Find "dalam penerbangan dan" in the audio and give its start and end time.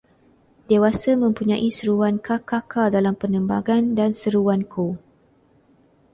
2.95-4.11